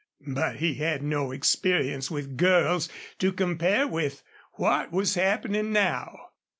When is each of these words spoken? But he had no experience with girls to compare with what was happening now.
But 0.33 0.55
he 0.55 0.73
had 0.73 1.03
no 1.03 1.29
experience 1.31 2.09
with 2.09 2.35
girls 2.35 2.89
to 3.19 3.31
compare 3.31 3.87
with 3.87 4.23
what 4.53 4.91
was 4.91 5.13
happening 5.13 5.71
now. 5.71 6.17